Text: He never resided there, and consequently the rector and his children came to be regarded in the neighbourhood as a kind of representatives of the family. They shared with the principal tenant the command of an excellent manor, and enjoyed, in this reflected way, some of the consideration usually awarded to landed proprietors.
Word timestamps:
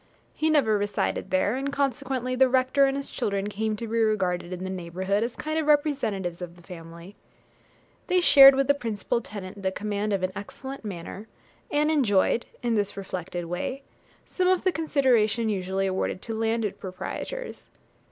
He 0.33 0.49
never 0.49 0.79
resided 0.79 1.29
there, 1.29 1.55
and 1.55 1.71
consequently 1.71 2.33
the 2.33 2.49
rector 2.49 2.85
and 2.87 2.97
his 2.97 3.11
children 3.11 3.49
came 3.51 3.75
to 3.75 3.85
be 3.87 3.99
regarded 3.99 4.51
in 4.51 4.63
the 4.63 4.69
neighbourhood 4.71 5.21
as 5.23 5.35
a 5.35 5.37
kind 5.37 5.59
of 5.59 5.67
representatives 5.67 6.41
of 6.41 6.55
the 6.55 6.63
family. 6.63 7.15
They 8.07 8.19
shared 8.19 8.55
with 8.55 8.65
the 8.67 8.73
principal 8.73 9.21
tenant 9.21 9.61
the 9.61 9.71
command 9.71 10.11
of 10.11 10.23
an 10.23 10.31
excellent 10.35 10.83
manor, 10.83 11.27
and 11.69 11.91
enjoyed, 11.91 12.47
in 12.63 12.73
this 12.73 12.97
reflected 12.97 13.45
way, 13.45 13.83
some 14.25 14.47
of 14.47 14.63
the 14.63 14.71
consideration 14.71 15.49
usually 15.49 15.85
awarded 15.85 16.23
to 16.23 16.33
landed 16.33 16.79
proprietors. 16.79 17.67